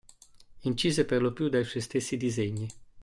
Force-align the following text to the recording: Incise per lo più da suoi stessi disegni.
Incise 0.63 1.05
per 1.05 1.21
lo 1.21 1.31
più 1.31 1.47
da 1.47 1.63
suoi 1.63 1.83
stessi 1.83 2.17
disegni. 2.17 2.67